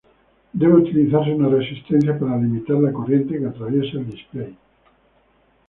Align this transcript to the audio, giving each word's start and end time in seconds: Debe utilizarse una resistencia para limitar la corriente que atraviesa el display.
Debe 0.51 0.73
utilizarse 0.77 1.31
una 1.31 1.47
resistencia 1.47 2.17
para 2.17 2.35
limitar 2.39 2.75
la 2.77 2.91
corriente 2.91 3.37
que 3.37 3.45
atraviesa 3.45 3.99
el 3.99 4.09
display. 4.09 4.57